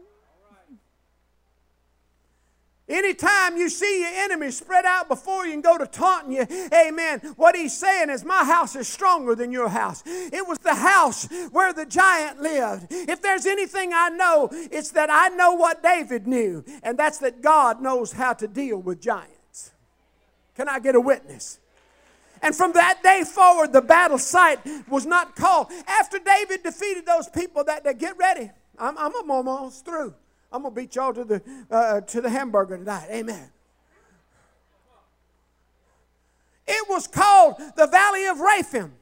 Anytime 2.91 3.57
you 3.57 3.69
see 3.69 4.01
your 4.01 4.11
enemy 4.25 4.51
spread 4.51 4.85
out 4.85 5.09
before 5.09 5.47
you 5.47 5.55
and 5.55 5.63
go 5.63 5.79
to 5.79 5.87
taunting 5.87 6.33
you, 6.33 6.47
amen, 6.75 7.21
what 7.37 7.55
he's 7.55 7.77
saying 7.77 8.11
is, 8.11 8.25
My 8.25 8.45
house 8.45 8.75
is 8.75 8.89
stronger 8.89 9.37
than 9.37 9.53
your 9.53 9.69
house. 9.69 10.03
It 10.07 10.47
was 10.47 10.59
the 10.59 10.75
house 10.75 11.29
where 11.53 11.73
the 11.73 11.87
giant 11.87 12.43
lived. 12.43 12.89
If 12.91 13.23
there's 13.23 13.47
anything 13.47 13.93
I 13.95 14.09
know, 14.09 14.49
it's 14.53 14.91
that 14.91 15.09
I 15.11 15.29
know 15.29 15.55
what 15.55 15.83
David 15.83 16.27
knew, 16.27 16.65
and 16.83 16.99
that's 16.99 17.19
that 17.19 17.43
God 17.43 17.81
knows 17.81 18.13
how 18.13 18.33
to 18.35 18.49
deal 18.49 18.79
with 18.79 19.01
giants. 19.01 19.71
Can 20.57 20.69
I 20.69 20.81
get 20.81 20.97
a 20.97 21.01
witness? 21.01 21.61
And 22.43 22.57
from 22.57 22.73
that 22.73 23.03
day 23.03 23.23
forward, 23.25 23.73
the 23.73 23.83
battle 23.83 24.19
site 24.19 24.59
was 24.89 25.07
not 25.07 25.37
called. 25.37 25.69
After 25.87 26.19
David 26.19 26.63
defeated 26.63 27.07
those 27.07 27.29
people 27.29 27.65
that 27.65 27.85
day, 27.85 27.95
get 27.95 28.17
ready. 28.19 28.51
I'm, 28.79 28.97
I'm 28.99 29.31
almost 29.31 29.85
through. 29.85 30.15
I'm 30.53 30.65
to 30.65 30.71
beat 30.71 30.97
y'all 30.97 31.15
to 31.15 31.25
the, 31.25 31.43
uh, 31.71 32.01
to 32.01 32.21
the 32.21 32.31
hamburger 32.31 32.77
tonight. 32.77 33.09
Amen. 33.11 33.51
It 36.67 36.89
was 36.89 37.07
called 37.07 37.57
the 37.77 37.87
Valley 37.87 38.27
of 38.27 38.41
Rephaim. 38.41 38.93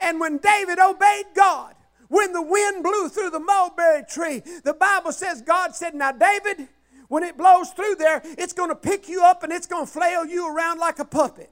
And 0.00 0.18
when 0.18 0.38
David 0.38 0.78
obeyed 0.78 1.26
God, 1.34 1.74
when 2.08 2.32
the 2.32 2.42
wind 2.42 2.82
blew 2.82 3.08
through 3.08 3.30
the 3.30 3.40
mulberry 3.40 4.04
tree, 4.08 4.42
the 4.64 4.74
Bible 4.74 5.12
says 5.12 5.40
God 5.40 5.74
said, 5.74 5.94
Now, 5.94 6.12
David, 6.12 6.68
when 7.08 7.22
it 7.22 7.36
blows 7.36 7.70
through 7.70 7.96
there, 7.96 8.20
it's 8.24 8.52
going 8.52 8.70
to 8.70 8.74
pick 8.74 9.08
you 9.08 9.22
up 9.22 9.42
and 9.42 9.52
it's 9.52 9.66
going 9.66 9.86
to 9.86 9.90
flail 9.90 10.24
you 10.24 10.54
around 10.54 10.78
like 10.78 10.98
a 10.98 11.04
puppet. 11.04 11.50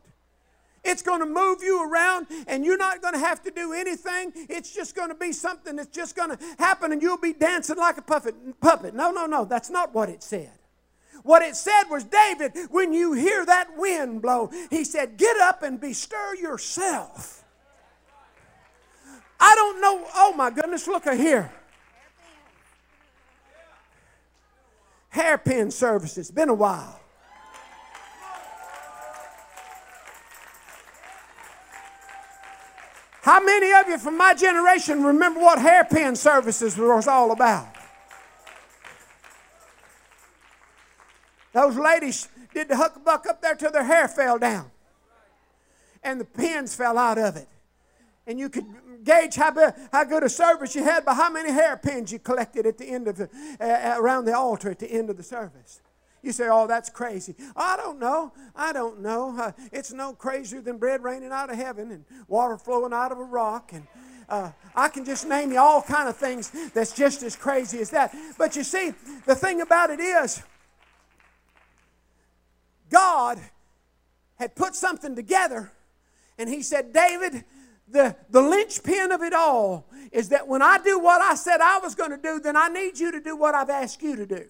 It's 0.82 1.02
going 1.02 1.20
to 1.20 1.26
move 1.26 1.62
you 1.62 1.90
around, 1.90 2.26
and 2.46 2.64
you're 2.64 2.78
not 2.78 3.02
going 3.02 3.14
to 3.14 3.20
have 3.20 3.42
to 3.42 3.50
do 3.50 3.72
anything. 3.72 4.32
It's 4.34 4.75
just 4.75 4.94
going 4.94 5.10
to 5.10 5.14
be 5.14 5.32
something 5.32 5.76
that's 5.76 5.94
just 5.94 6.16
going 6.16 6.37
to 6.37 6.38
happen, 6.58 6.92
and 6.92 7.02
you'll 7.02 7.18
be 7.18 7.34
dancing 7.34 7.76
like 7.76 7.99
a 7.99 8.02
puppet. 8.02 8.94
No, 8.94 9.10
no, 9.10 9.26
no. 9.26 9.44
That's 9.44 9.70
not 9.70 9.94
what 9.94 10.08
it 10.08 10.22
said. 10.22 10.52
What 11.22 11.42
it 11.42 11.54
said 11.54 11.84
was, 11.90 12.04
David, 12.04 12.52
when 12.70 12.92
you 12.92 13.12
hear 13.12 13.44
that 13.44 13.76
wind 13.76 14.22
blow, 14.22 14.50
he 14.70 14.84
said, 14.84 15.18
Get 15.18 15.37
up 15.37 15.62
and 15.62 15.78
bestir 15.78 16.34
yourself. 16.37 17.44
I 19.38 19.54
don't 19.54 19.80
know. 19.80 20.06
Oh, 20.14 20.32
my 20.34 20.50
goodness, 20.50 20.87
look 20.87 21.04
here. 21.04 21.52
Hairpin 25.10 25.70
services. 25.70 26.30
Been 26.30 26.49
a 26.49 26.54
while. 26.54 27.00
How 33.30 33.38
many 33.38 33.72
of 33.75 33.87
you 33.87 33.96
from 33.96 34.18
my 34.18 34.34
generation 34.34 35.04
remember 35.04 35.38
what 35.38 35.60
hairpin 35.60 36.16
services 36.16 36.76
was 36.76 37.06
all 37.06 37.30
about? 37.30 37.68
Those 41.52 41.76
ladies 41.76 42.26
did 42.52 42.66
the 42.66 42.75
huckabuck 42.75 43.28
up 43.28 43.40
there 43.40 43.54
till 43.54 43.70
their 43.70 43.84
hair 43.84 44.08
fell 44.08 44.37
down. 44.37 44.72
And 46.02 46.20
the 46.20 46.25
pins 46.25 46.75
fell 46.75 46.99
out 46.99 47.18
of 47.18 47.37
it. 47.37 47.46
And 48.26 48.37
you 48.37 48.49
could 48.49 48.66
gauge 49.04 49.37
how, 49.37 49.54
how 49.92 50.02
good 50.02 50.25
a 50.25 50.28
service 50.28 50.75
you 50.75 50.82
had 50.82 51.04
by 51.04 51.14
how 51.14 51.30
many 51.30 51.52
hairpins 51.52 52.10
you 52.10 52.18
collected 52.18 52.66
at 52.66 52.78
the 52.78 52.87
end 52.87 53.06
of 53.06 53.16
the, 53.16 53.28
uh, 53.60 53.94
around 53.96 54.25
the 54.25 54.37
altar 54.37 54.72
at 54.72 54.80
the 54.80 54.90
end 54.90 55.08
of 55.08 55.16
the 55.16 55.22
service. 55.22 55.80
You 56.22 56.32
say, 56.32 56.48
oh, 56.50 56.66
that's 56.66 56.90
crazy. 56.90 57.34
I 57.56 57.76
don't 57.76 57.98
know. 57.98 58.32
I 58.54 58.72
don't 58.72 59.00
know. 59.00 59.34
Uh, 59.38 59.52
it's 59.72 59.92
no 59.92 60.12
crazier 60.12 60.60
than 60.60 60.76
bread 60.76 61.02
raining 61.02 61.32
out 61.32 61.50
of 61.50 61.56
heaven 61.56 61.90
and 61.90 62.04
water 62.28 62.58
flowing 62.58 62.92
out 62.92 63.10
of 63.10 63.18
a 63.18 63.24
rock. 63.24 63.72
And 63.72 63.86
uh, 64.28 64.52
I 64.74 64.88
can 64.88 65.04
just 65.04 65.26
name 65.26 65.50
you 65.50 65.58
all 65.58 65.82
kind 65.82 66.08
of 66.08 66.16
things 66.16 66.50
that's 66.72 66.92
just 66.92 67.22
as 67.22 67.36
crazy 67.36 67.78
as 67.80 67.90
that. 67.90 68.14
But 68.36 68.54
you 68.54 68.64
see, 68.64 68.92
the 69.26 69.34
thing 69.34 69.60
about 69.60 69.90
it 69.90 70.00
is, 70.00 70.42
God 72.90 73.38
had 74.36 74.54
put 74.54 74.74
something 74.74 75.14
together, 75.14 75.72
and 76.38 76.48
He 76.48 76.62
said, 76.62 76.92
David, 76.92 77.44
the, 77.88 78.16
the 78.30 78.40
linchpin 78.40 79.10
of 79.10 79.22
it 79.22 79.32
all 79.32 79.86
is 80.12 80.28
that 80.30 80.46
when 80.46 80.62
I 80.62 80.78
do 80.78 80.98
what 80.98 81.20
I 81.20 81.34
said 81.34 81.60
I 81.60 81.78
was 81.78 81.94
going 81.94 82.10
to 82.10 82.16
do, 82.16 82.40
then 82.40 82.56
I 82.56 82.68
need 82.68 82.98
you 82.98 83.10
to 83.12 83.20
do 83.20 83.36
what 83.36 83.54
I've 83.54 83.70
asked 83.70 84.02
you 84.02 84.16
to 84.16 84.26
do. 84.26 84.44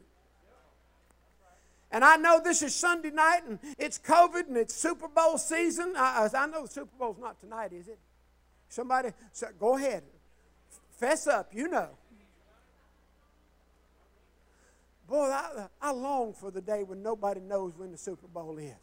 And 1.93 2.05
I 2.05 2.17
know 2.17 2.41
this 2.43 2.63
is 2.63 2.75
Sunday 2.75 3.11
night 3.11 3.41
and 3.49 3.59
it's 3.77 3.99
COVID 3.99 4.47
and 4.47 4.57
it's 4.57 4.75
Super 4.75 5.09
Bowl 5.09 5.39
season. 5.39 5.95
I, 5.97 6.29
I 6.33 6.47
know 6.47 6.63
the 6.63 6.73
Super 6.73 6.97
Bowl's 6.99 7.19
not 7.19 7.41
tonight, 7.41 7.73
is 7.73 7.89
it? 7.89 7.99
Somebody, 8.69 9.11
so 9.33 9.49
go 9.59 9.77
ahead. 9.77 10.05
Fess 10.91 11.27
up, 11.27 11.51
you 11.53 11.67
know. 11.67 11.89
Boy, 15.09 15.29
I, 15.29 15.67
I 15.83 15.91
long 15.91 16.33
for 16.33 16.53
the 16.53 16.61
day 16.61 16.85
when 16.85 17.03
nobody 17.03 17.41
knows 17.41 17.77
when 17.77 17.91
the 17.91 17.99
Super 17.99 18.29
Bowl 18.29 18.59
is. 18.59 18.75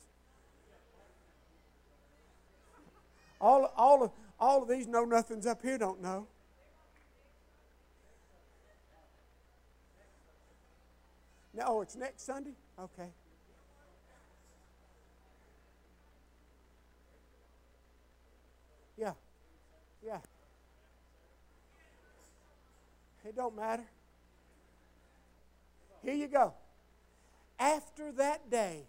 All, 3.40 3.72
all, 3.78 4.04
of, 4.04 4.12
all 4.38 4.64
of 4.64 4.68
these 4.68 4.88
know 4.88 5.06
nothings 5.06 5.46
up 5.46 5.62
here 5.62 5.78
don't 5.78 6.02
know. 6.02 6.28
No, 11.54 11.64
oh, 11.68 11.82
it's 11.82 11.96
next 11.96 12.24
Sunday? 12.26 12.54
Okay. 12.80 13.10
Yeah. 18.98 19.14
Yeah. 20.06 20.20
It 23.26 23.36
don't 23.36 23.56
matter. 23.56 23.84
Here 26.04 26.14
you 26.14 26.28
go. 26.28 26.54
After 27.60 28.12
that 28.14 28.50
day, 28.50 28.84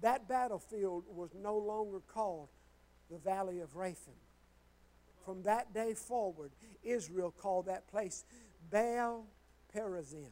that 0.00 0.26
battlefield 0.28 1.04
was 1.08 1.30
no 1.34 1.56
longer 1.56 2.00
called 2.00 2.48
the 3.10 3.18
Valley 3.18 3.60
of 3.60 3.76
Rephaim. 3.76 4.14
From 5.24 5.42
that 5.42 5.74
day 5.74 5.94
forward, 5.94 6.50
Israel 6.82 7.32
called 7.36 7.66
that 7.66 7.86
place 7.88 8.24
Baal 8.70 9.26
Perazim. 9.74 10.30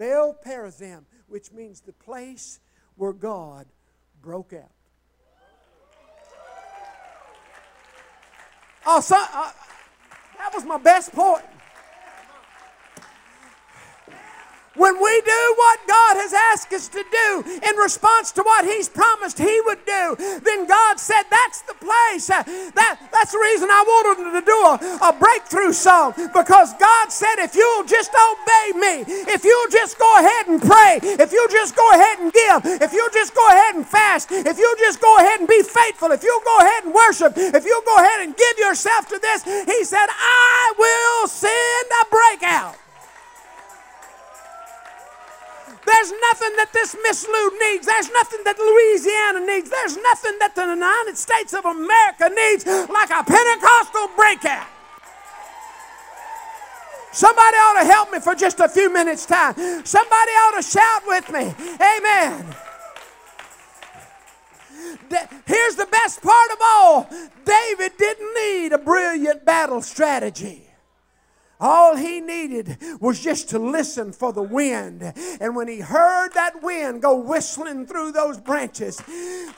Baal 0.00 0.34
Perazim, 0.44 1.04
which 1.28 1.52
means 1.52 1.82
the 1.82 1.92
place 1.92 2.58
where 2.96 3.12
God 3.12 3.66
broke 4.22 4.54
out. 4.54 4.72
Oh, 8.86 9.00
so, 9.02 9.16
uh, 9.16 9.52
that 10.38 10.54
was 10.54 10.64
my 10.64 10.78
best 10.78 11.12
point. 11.12 11.44
When 14.76 15.02
we 15.02 15.20
do 15.26 15.54
what 15.58 15.78
God 15.88 16.14
has 16.14 16.30
asked 16.54 16.70
us 16.72 16.86
to 16.94 17.02
do 17.02 17.42
in 17.42 17.74
response 17.76 18.30
to 18.38 18.42
what 18.46 18.64
He's 18.64 18.88
promised 18.88 19.36
He 19.36 19.60
would 19.66 19.82
do, 19.84 20.14
then 20.46 20.66
God 20.70 21.00
said, 21.00 21.26
That's 21.26 21.62
the 21.66 21.74
place. 21.74 22.30
Uh, 22.30 22.46
that, 22.78 23.02
that's 23.10 23.34
the 23.34 23.42
reason 23.42 23.66
I 23.66 23.82
wanted 23.82 24.30
to 24.30 24.42
do 24.46 24.58
a, 24.70 25.10
a 25.10 25.12
breakthrough 25.18 25.74
song 25.74 26.14
because 26.30 26.70
God 26.78 27.10
said, 27.10 27.42
If 27.42 27.58
you'll 27.58 27.82
just 27.82 28.14
obey 28.14 28.78
me, 28.78 28.94
if 29.26 29.42
you'll 29.42 29.70
just 29.74 29.98
go 29.98 30.06
ahead 30.22 30.46
and 30.46 30.62
pray, 30.62 31.02
if 31.02 31.34
you'll 31.34 31.50
just 31.50 31.74
go 31.74 31.90
ahead 31.90 32.22
and 32.22 32.30
give, 32.30 32.62
if 32.78 32.94
you'll 32.94 33.10
just 33.10 33.34
go 33.34 33.42
ahead 33.50 33.74
and 33.74 33.82
fast, 33.82 34.30
if 34.30 34.54
you'll 34.54 34.78
just 34.78 35.02
go 35.02 35.18
ahead 35.18 35.40
and 35.40 35.48
be 35.50 35.66
faithful, 35.66 36.14
if 36.14 36.22
you'll 36.22 36.46
go 36.46 36.58
ahead 36.62 36.84
and 36.86 36.94
worship, 36.94 37.34
if 37.34 37.66
you'll 37.66 37.82
go 37.90 37.96
ahead 37.98 38.22
and 38.22 38.36
give 38.38 38.56
yourself 38.58 39.10
to 39.10 39.18
this, 39.18 39.42
He 39.66 39.82
said, 39.82 40.06
I 40.06 40.72
will 40.78 41.26
send 41.26 41.86
a 41.90 42.04
breakout. 42.06 42.78
There's 45.86 46.12
nothing 46.12 46.56
that 46.56 46.70
this 46.72 46.96
Miss 47.02 47.26
Lou 47.26 47.46
needs. 47.68 47.86
There's 47.86 48.10
nothing 48.10 48.40
that 48.44 48.58
Louisiana 48.58 49.46
needs. 49.46 49.70
There's 49.70 49.96
nothing 49.96 50.38
that 50.38 50.54
the 50.54 50.66
United 50.66 51.16
States 51.16 51.52
of 51.54 51.64
America 51.64 52.28
needs 52.30 52.66
like 52.66 53.10
a 53.10 53.24
Pentecostal 53.24 54.08
breakout. 54.16 54.66
Somebody 57.12 57.56
ought 57.56 57.82
to 57.82 57.86
help 57.86 58.12
me 58.12 58.20
for 58.20 58.34
just 58.34 58.60
a 58.60 58.68
few 58.68 58.92
minutes' 58.92 59.26
time. 59.26 59.54
Somebody 59.84 60.32
ought 60.46 60.56
to 60.56 60.62
shout 60.62 61.02
with 61.06 61.30
me. 61.30 61.54
Amen. 61.80 62.56
Here's 65.44 65.74
the 65.74 65.88
best 65.90 66.22
part 66.22 66.50
of 66.52 66.58
all 66.62 67.08
David 67.44 67.92
didn't 67.98 68.34
need 68.34 68.72
a 68.72 68.78
brilliant 68.78 69.44
battle 69.44 69.82
strategy. 69.82 70.69
All 71.60 71.94
he 71.96 72.20
needed 72.20 72.78
was 73.00 73.20
just 73.20 73.50
to 73.50 73.58
listen 73.58 74.12
for 74.12 74.32
the 74.32 74.42
wind. 74.42 75.12
And 75.40 75.54
when 75.54 75.68
he 75.68 75.80
heard 75.80 76.30
that 76.34 76.62
wind 76.62 77.02
go 77.02 77.16
whistling 77.16 77.86
through 77.86 78.12
those 78.12 78.40
branches, 78.40 79.00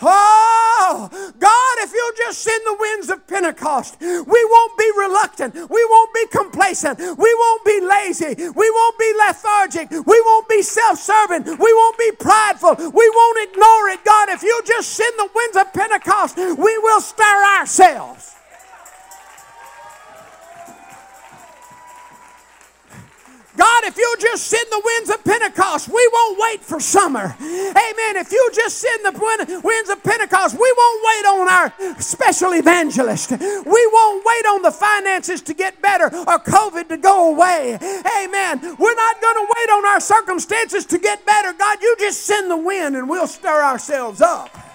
oh, 0.02 1.09
God, 1.38 1.75
if 1.85 1.92
you'll 1.92 2.26
just 2.26 2.42
send 2.42 2.62
the 2.66 2.76
winds 2.78 3.09
of 3.09 3.26
Pentecost, 3.26 4.00
we 4.00 4.16
won't 4.26 4.78
be 4.78 4.90
reluctant. 4.97 5.54
We 5.54 5.85
won't 5.90 6.12
be 6.12 6.26
complacent. 6.26 6.99
We 6.99 7.35
won't 7.35 7.64
be 7.64 7.80
lazy. 7.80 8.35
We 8.50 8.71
won't 8.71 8.99
be 8.99 9.12
lethargic. 9.26 9.90
We 9.90 10.21
won't 10.26 10.49
be 10.49 10.62
self 10.62 10.99
serving. 10.99 11.44
We 11.44 11.73
won't 11.73 11.99
be 11.99 12.12
prideful. 12.18 12.75
We 12.78 13.11
won't 13.14 13.49
ignore 13.49 13.88
it. 13.90 14.04
God, 14.04 14.28
if 14.30 14.42
you'll 14.42 14.62
just 14.66 14.90
send 14.90 15.12
the 15.18 15.28
winds 15.35 15.56
of 15.56 15.73
Pentecost, 15.73 16.37
we 16.37 16.78
will 16.78 17.00
stir 17.00 17.44
ourselves. 17.59 18.37
God, 23.62 23.85
if 23.85 23.97
you 23.97 24.16
just 24.19 24.49
send 24.49 24.66
the 24.73 24.83
winds 24.85 25.11
of 25.11 25.23
Pentecost, 25.23 25.88
we 25.88 26.11
won't 26.12 26.37
wait 26.40 26.62
for 26.62 26.81
summer. 26.81 27.37
Amen. 27.40 28.16
If 28.16 28.33
you 28.33 28.50
just 28.52 28.78
send 28.78 29.04
the 29.04 29.61
winds 29.62 29.88
of 29.88 30.02
Pentecost, 30.02 30.59
we 30.59 30.75
won't 30.76 31.02
wait 31.07 31.26
on 31.26 31.49
our 31.49 32.00
special 32.00 32.54
evangelist. 32.54 33.31
We 33.31 33.38
won't 33.92 34.25
wait 34.26 34.47
on 34.47 34.62
the 34.62 34.73
finances 34.73 35.42
to 35.42 35.54
get 35.54 35.81
better 35.81 36.07
or 36.07 36.40
COVID 36.40 36.88
to 36.88 36.97
go 36.97 37.33
away. 37.33 37.75
Amen. 37.75 38.59
We're 38.81 38.97
not 38.97 39.21
going 39.21 39.37
to 39.37 39.52
wait 39.57 39.71
on 39.71 39.87
our 39.87 40.00
circumstances 40.00 40.85
to 40.87 40.99
get 40.99 41.25
better. 41.25 41.52
God, 41.52 41.81
you 41.81 41.95
just 42.00 42.23
send 42.25 42.50
the 42.50 42.57
wind 42.57 42.97
and 42.97 43.09
we'll 43.09 43.28
stir 43.28 43.62
ourselves 43.62 44.21
up. 44.21 44.71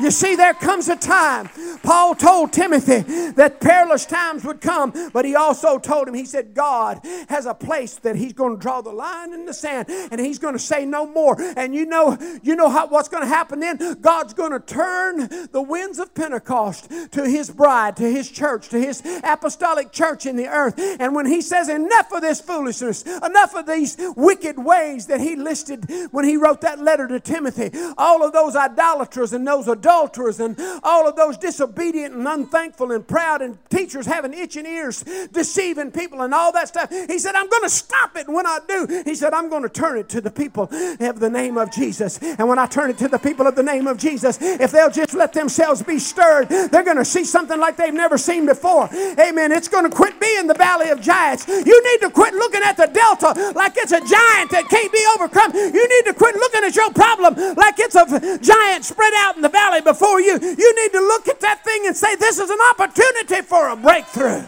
You 0.00 0.10
see, 0.10 0.34
there 0.34 0.54
comes 0.54 0.88
a 0.88 0.96
time. 0.96 1.50
Paul 1.82 2.14
told 2.14 2.52
Timothy 2.52 3.00
that 3.32 3.60
perilous 3.60 4.06
times 4.06 4.44
would 4.44 4.60
come, 4.60 4.92
but 5.12 5.24
he 5.24 5.34
also 5.34 5.78
told 5.78 6.08
him, 6.08 6.14
he 6.14 6.24
said, 6.24 6.54
God 6.54 7.00
has 7.28 7.46
a 7.46 7.54
place 7.54 7.96
that 7.96 8.16
he's 8.16 8.32
going 8.32 8.56
to 8.56 8.60
draw 8.60 8.80
the 8.80 8.92
line 8.92 9.34
in 9.34 9.44
the 9.44 9.52
sand 9.52 9.88
and 9.88 10.20
he's 10.20 10.38
going 10.38 10.54
to 10.54 10.58
say 10.58 10.86
no 10.86 11.06
more. 11.06 11.36
And 11.38 11.74
you 11.74 11.84
know, 11.84 12.16
you 12.42 12.56
know 12.56 12.70
how, 12.70 12.86
what's 12.86 13.08
going 13.08 13.22
to 13.22 13.28
happen 13.28 13.60
then? 13.60 14.00
God's 14.00 14.32
going 14.32 14.52
to 14.52 14.60
turn 14.60 15.28
the 15.52 15.62
winds 15.62 15.98
of 15.98 16.14
Pentecost 16.14 16.90
to 17.12 17.28
his 17.28 17.50
bride, 17.50 17.96
to 17.96 18.10
his 18.10 18.30
church, 18.30 18.68
to 18.70 18.78
his 18.78 19.02
apostolic 19.22 19.92
church 19.92 20.24
in 20.24 20.36
the 20.36 20.48
earth. 20.48 20.74
And 20.78 21.14
when 21.14 21.26
he 21.26 21.42
says, 21.42 21.68
enough 21.68 22.12
of 22.12 22.22
this 22.22 22.40
foolishness, 22.40 23.02
enough 23.02 23.54
of 23.54 23.66
these 23.66 23.96
wicked 24.16 24.58
ways 24.58 25.06
that 25.06 25.20
he 25.20 25.36
listed 25.36 25.84
when 26.10 26.24
he 26.24 26.36
wrote 26.36 26.62
that 26.62 26.78
letter 26.78 27.06
to 27.08 27.20
Timothy, 27.20 27.70
all 27.98 28.24
of 28.24 28.32
those 28.32 28.56
idolaters 28.56 29.32
and 29.32 29.46
those 29.46 29.68
adulterers 29.68 29.89
and 29.90 30.56
all 30.82 31.08
of 31.08 31.16
those 31.16 31.36
disobedient 31.36 32.14
and 32.14 32.26
unthankful 32.26 32.92
and 32.92 33.06
proud 33.06 33.42
and 33.42 33.58
teachers 33.70 34.06
having 34.06 34.32
itching 34.32 34.66
ears, 34.66 35.04
deceiving 35.32 35.90
people 35.90 36.22
and 36.22 36.32
all 36.32 36.52
that 36.52 36.68
stuff. 36.68 36.90
He 36.90 37.18
said, 37.18 37.34
I'm 37.34 37.48
going 37.48 37.62
to 37.64 37.70
stop 37.70 38.16
it. 38.16 38.26
And 38.26 38.34
when 38.34 38.46
I 38.46 38.58
do, 38.68 39.02
he 39.04 39.14
said, 39.14 39.32
I'm 39.32 39.48
going 39.48 39.62
to 39.62 39.68
turn 39.68 39.98
it 39.98 40.08
to 40.10 40.20
the 40.20 40.30
people 40.30 40.64
of 40.64 41.20
the 41.20 41.30
name 41.30 41.58
of 41.58 41.72
Jesus. 41.72 42.18
And 42.18 42.48
when 42.48 42.58
I 42.58 42.66
turn 42.66 42.90
it 42.90 42.98
to 42.98 43.08
the 43.08 43.18
people 43.18 43.46
of 43.46 43.56
the 43.56 43.62
name 43.62 43.86
of 43.86 43.98
Jesus, 43.98 44.38
if 44.40 44.70
they'll 44.70 44.90
just 44.90 45.14
let 45.14 45.32
themselves 45.32 45.82
be 45.82 45.98
stirred, 45.98 46.48
they're 46.48 46.84
going 46.84 46.96
to 46.96 47.04
see 47.04 47.24
something 47.24 47.58
like 47.58 47.76
they've 47.76 47.94
never 47.94 48.18
seen 48.18 48.46
before. 48.46 48.88
Amen. 48.94 49.52
It's 49.52 49.68
going 49.68 49.88
to 49.88 49.94
quit 49.94 50.20
being 50.20 50.46
the 50.46 50.54
valley 50.54 50.90
of 50.90 51.00
giants. 51.00 51.46
You 51.48 51.92
need 51.92 52.00
to 52.06 52.10
quit 52.10 52.34
looking 52.34 52.62
at 52.64 52.76
the 52.76 52.86
delta 52.86 53.52
like 53.54 53.72
it's 53.76 53.92
a 53.92 54.00
giant 54.00 54.50
that 54.50 54.66
can't 54.68 54.92
be 54.92 55.04
overcome. 55.14 55.52
You 55.54 55.88
need 55.88 56.04
to 56.10 56.14
quit 56.14 56.36
looking 56.36 56.64
at 56.64 56.76
your 56.76 56.90
problem 56.92 57.34
like 57.56 57.78
it's 57.78 57.96
a 57.96 58.38
giant 58.38 58.84
spread 58.84 59.12
out 59.16 59.36
in 59.36 59.42
the 59.42 59.48
valley 59.48 59.69
before 59.78 60.20
you. 60.20 60.32
You 60.32 60.74
need 60.82 60.92
to 60.92 61.00
look 61.00 61.28
at 61.28 61.38
that 61.40 61.62
thing 61.62 61.86
and 61.86 61.96
say, 61.96 62.16
This 62.16 62.38
is 62.40 62.50
an 62.50 62.58
opportunity 62.70 63.42
for 63.42 63.68
a 63.68 63.76
breakthrough. 63.76 64.42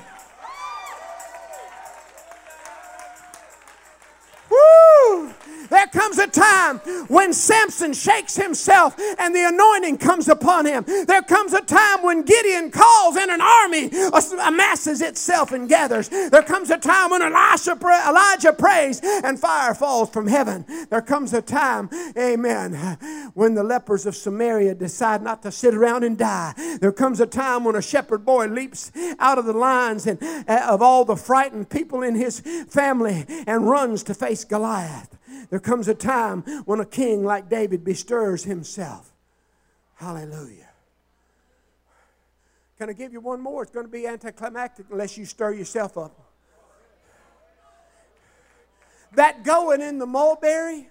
Woo! 4.51 5.33
There 5.73 5.87
comes 5.87 6.19
a 6.19 6.27
time 6.27 6.81
when 7.09 7.33
Samson 7.33 7.95
shakes 7.95 8.37
himself 8.37 8.95
and 9.19 9.35
the 9.35 9.49
anointing 9.49 9.97
comes 9.97 10.29
upon 10.29 10.67
him. 10.67 10.85
There 10.87 11.23
comes 11.23 11.55
a 11.55 11.63
time 11.63 12.03
when 12.03 12.25
Gideon 12.25 12.71
calls 12.71 13.17
and 13.17 13.31
an 13.31 13.41
army 13.41 13.91
amasses 14.39 15.01
itself 15.01 15.51
and 15.51 15.67
gathers. 15.71 16.11
There 16.11 16.43
comes 16.43 16.69
a 16.69 16.77
time 16.77 17.09
when 17.09 17.23
Elisha, 17.23 17.73
Elijah 17.73 18.53
prays 18.53 19.01
and 19.03 19.41
fire 19.41 19.75
falls 19.75 20.11
from 20.11 20.27
heaven. 20.27 20.67
There 20.91 21.01
comes 21.01 21.33
a 21.33 21.41
time, 21.41 21.89
amen, 22.19 22.75
when 23.33 23.55
the 23.55 23.65
lepers 23.65 24.05
of 24.05 24.15
Samaria 24.15 24.75
decide 24.75 25.23
not 25.23 25.43
to 25.43 25.51
sit 25.51 25.75
around 25.75 26.05
and 26.05 26.19
die. 26.19 26.53
There 26.83 26.93
comes 26.93 27.19
a 27.19 27.27
time 27.27 27.65
when 27.65 27.77
a 27.77 27.83
shepherd 27.83 28.27
boy 28.27 28.47
leaps 28.47 28.93
out 29.19 29.39
of 29.39 29.47
the 29.47 29.55
lines 29.55 30.07
and, 30.07 30.23
uh, 30.23 30.67
of 30.69 30.83
all 30.83 31.07
the 31.07 31.17
frightened 31.17 31.71
people 31.71 32.03
in 32.03 32.15
his 32.15 32.41
family 32.69 33.25
and 33.47 33.71
runs 33.71 34.03
to 34.03 34.13
face 34.13 34.45
Goliath. 34.45 35.17
There 35.53 35.61
comes 35.61 35.87
a 35.87 35.95
time 35.95 36.45
when 36.65 36.81
a 36.81 36.87
king 36.87 37.27
like 37.27 37.51
David 37.51 37.85
bestirs 37.85 38.43
himself. 38.43 39.13
Hallelujah. 39.97 40.71
Can 42.79 42.89
I 42.89 42.95
give 42.95 43.13
you 43.13 43.21
one 43.21 43.39
more? 43.43 43.63
It's 43.63 43.71
going 43.71 43.85
to 43.85 43.93
be 43.93 44.07
anticlimactic 44.07 44.87
unless 44.91 45.19
you 45.19 45.27
stir 45.27 45.53
yourself 45.53 45.99
up. 45.99 46.19
That 49.15 49.45
going 49.45 49.83
in 49.83 49.99
the 49.99 50.07
mulberry 50.07 50.89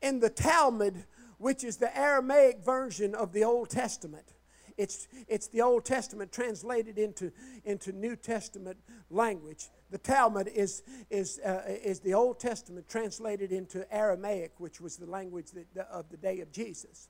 in 0.00 0.20
the 0.20 0.30
Talmud, 0.30 1.04
which 1.36 1.62
is 1.62 1.76
the 1.76 1.94
Aramaic 1.94 2.64
version 2.64 3.14
of 3.14 3.34
the 3.34 3.44
Old 3.44 3.68
Testament. 3.68 4.31
It's, 4.76 5.08
it's 5.28 5.48
the 5.48 5.60
Old 5.60 5.84
Testament 5.84 6.32
translated 6.32 6.98
into, 6.98 7.32
into 7.64 7.92
New 7.92 8.16
Testament 8.16 8.78
language. 9.10 9.68
The 9.90 9.98
Talmud 9.98 10.48
is, 10.48 10.82
is, 11.10 11.38
uh, 11.40 11.62
is 11.66 12.00
the 12.00 12.14
Old 12.14 12.40
Testament 12.40 12.88
translated 12.88 13.52
into 13.52 13.86
Aramaic, 13.94 14.52
which 14.58 14.80
was 14.80 14.96
the 14.96 15.06
language 15.06 15.48
that, 15.74 15.86
of 15.88 16.08
the 16.10 16.16
day 16.16 16.40
of 16.40 16.52
Jesus. 16.52 17.08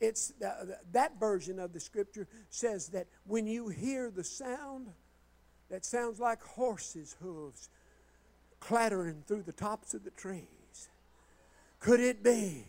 It's, 0.00 0.32
that 0.92 1.18
version 1.18 1.58
of 1.58 1.72
the 1.72 1.80
scripture 1.80 2.28
says 2.50 2.88
that 2.88 3.06
when 3.26 3.46
you 3.46 3.68
hear 3.68 4.10
the 4.10 4.24
sound 4.24 4.88
that 5.70 5.84
sounds 5.84 6.20
like 6.20 6.42
horses' 6.42 7.16
hooves 7.22 7.70
clattering 8.60 9.22
through 9.26 9.42
the 9.42 9.52
tops 9.52 9.94
of 9.94 10.04
the 10.04 10.10
trees, 10.10 10.88
could 11.80 12.00
it 12.00 12.22
be 12.22 12.66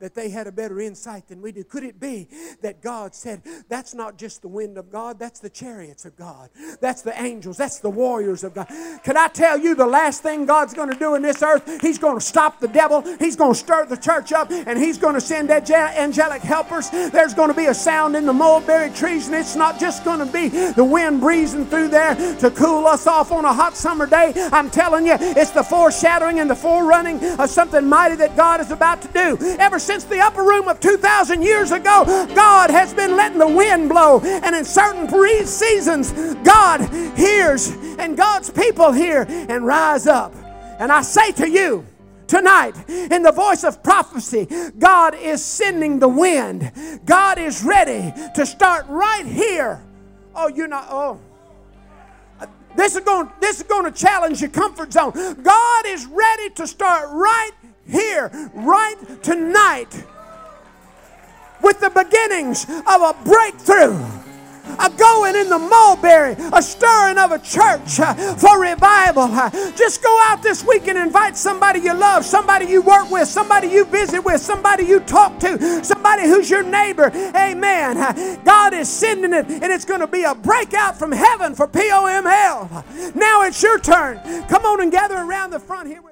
that 0.00 0.14
they 0.14 0.28
had 0.28 0.46
a 0.46 0.52
better 0.52 0.80
insight 0.80 1.28
than 1.28 1.40
we 1.40 1.52
do? 1.52 1.64
Could 1.64 1.84
it 1.84 1.98
be 1.98 2.28
that 2.62 2.82
God 2.82 3.14
said, 3.14 3.42
That's 3.68 3.94
not 3.94 4.18
just 4.18 4.42
the 4.42 4.48
wind 4.48 4.78
of 4.78 4.92
God, 4.92 5.18
that's 5.18 5.40
the 5.40 5.50
chariots 5.50 6.04
of 6.04 6.16
God, 6.16 6.50
that's 6.80 7.02
the 7.02 7.20
angels, 7.20 7.56
that's 7.56 7.80
the 7.80 7.90
warriors 7.90 8.44
of 8.44 8.54
God? 8.54 8.66
Can 9.04 9.16
I 9.16 9.28
tell 9.28 9.58
you 9.58 9.74
the 9.74 9.86
last 9.86 10.22
thing 10.22 10.46
God's 10.46 10.74
going 10.74 10.90
to 10.90 10.98
do 10.98 11.14
in 11.14 11.22
this 11.22 11.42
earth? 11.42 11.80
He's 11.80 11.98
going 11.98 12.18
to 12.18 12.24
stop 12.24 12.60
the 12.60 12.68
devil, 12.68 13.02
He's 13.18 13.36
going 13.36 13.52
to 13.52 13.58
stir 13.58 13.86
the 13.86 13.96
church 13.96 14.32
up, 14.32 14.50
and 14.50 14.78
He's 14.78 14.98
going 14.98 15.14
to 15.14 15.20
send 15.20 15.50
angelic 15.50 16.42
helpers. 16.42 16.90
There's 16.90 17.34
going 17.34 17.48
to 17.50 17.56
be 17.56 17.66
a 17.66 17.74
sound 17.74 18.16
in 18.16 18.26
the 18.26 18.32
mulberry 18.32 18.90
trees, 18.90 19.26
and 19.26 19.36
it's 19.36 19.56
not 19.56 19.80
just 19.80 20.04
going 20.04 20.18
to 20.18 20.26
be 20.26 20.48
the 20.48 20.84
wind 20.84 21.20
breezing 21.20 21.66
through 21.66 21.88
there 21.88 22.14
to 22.36 22.50
cool 22.50 22.86
us 22.86 23.06
off 23.06 23.32
on 23.32 23.44
a 23.44 23.52
hot 23.52 23.76
summer 23.76 24.06
day. 24.06 24.32
I'm 24.52 24.70
telling 24.70 25.06
you, 25.06 25.16
it's 25.18 25.50
the 25.50 25.62
foreshadowing 25.62 26.40
and 26.40 26.50
the 26.50 26.56
forerunning 26.56 27.22
of 27.38 27.48
something 27.50 27.86
mighty 27.86 28.16
that 28.16 28.36
God 28.36 28.60
is 28.60 28.70
about 28.70 29.02
to 29.02 29.08
do. 29.08 29.38
Ever 29.58 29.78
since 29.86 30.02
the 30.02 30.18
upper 30.18 30.42
room 30.42 30.66
of 30.66 30.80
2,000 30.80 31.42
years 31.42 31.70
ago, 31.70 32.04
God 32.34 32.70
has 32.70 32.92
been 32.92 33.16
letting 33.16 33.38
the 33.38 33.46
wind 33.46 33.88
blow. 33.88 34.20
And 34.20 34.56
in 34.56 34.64
certain 34.64 35.06
seasons, 35.46 36.12
God 36.42 36.80
hears 37.16 37.70
and 37.98 38.16
God's 38.16 38.50
people 38.50 38.90
hear 38.90 39.24
and 39.28 39.64
rise 39.64 40.08
up. 40.08 40.34
And 40.80 40.90
I 40.90 41.02
say 41.02 41.30
to 41.32 41.48
you, 41.48 41.86
tonight 42.26 42.74
in 42.88 43.22
the 43.22 43.30
voice 43.30 43.62
of 43.62 43.84
prophecy 43.84 44.48
god 44.80 45.14
is 45.14 45.44
sending 45.44 46.00
the 46.00 46.08
wind 46.08 46.72
god 47.04 47.38
is 47.38 47.62
ready 47.62 48.12
to 48.34 48.44
start 48.44 48.84
right 48.88 49.24
here 49.24 49.80
oh 50.34 50.48
you're 50.48 50.66
not 50.66 50.88
oh 50.90 51.20
this 52.76 52.96
is 52.96 53.04
going 53.04 53.30
this 53.38 53.58
is 53.58 53.62
going 53.62 53.84
to 53.84 53.92
challenge 53.92 54.40
your 54.40 54.50
comfort 54.50 54.92
zone 54.92 55.12
god 55.44 55.86
is 55.86 56.04
ready 56.06 56.50
to 56.50 56.66
start 56.66 57.08
right 57.12 57.52
here, 57.88 58.30
right 58.54 58.96
tonight, 59.22 60.04
with 61.62 61.80
the 61.80 61.90
beginnings 61.90 62.64
of 62.64 63.02
a 63.02 63.16
breakthrough 63.24 63.96
a 64.78 64.90
going 64.90 65.36
in 65.36 65.48
the 65.48 65.58
mulberry, 65.58 66.36
a 66.52 66.62
stirring 66.62 67.18
of 67.18 67.32
a 67.32 67.38
church 67.38 68.00
uh, 68.00 68.14
for 68.34 68.60
revival. 68.60 69.24
Uh, 69.24 69.50
just 69.76 70.02
go 70.02 70.20
out 70.24 70.42
this 70.42 70.64
week 70.64 70.88
and 70.88 70.98
invite 70.98 71.36
somebody 71.36 71.80
you 71.80 71.94
love, 71.94 72.24
somebody 72.24 72.66
you 72.66 72.82
work 72.82 73.10
with, 73.10 73.28
somebody 73.28 73.68
you 73.68 73.84
visit 73.84 74.24
with, 74.24 74.40
somebody 74.40 74.84
you 74.84 75.00
talk 75.00 75.38
to, 75.40 75.84
somebody 75.84 76.24
who's 76.24 76.50
your 76.50 76.62
neighbor. 76.62 77.10
Amen. 77.36 77.96
Uh, 77.96 78.36
God 78.44 78.74
is 78.74 78.88
sending 78.88 79.32
it, 79.32 79.46
and 79.46 79.64
it's 79.64 79.84
going 79.84 80.00
to 80.00 80.06
be 80.06 80.24
a 80.24 80.34
breakout 80.34 80.98
from 80.98 81.12
heaven 81.12 81.54
for 81.54 81.66
POML. 81.66 83.14
Now 83.14 83.42
it's 83.42 83.62
your 83.62 83.78
turn. 83.78 84.18
Come 84.48 84.64
on 84.64 84.82
and 84.82 84.92
gather 84.92 85.16
around 85.16 85.50
the 85.50 85.60
front 85.60 85.88
here. 85.88 86.06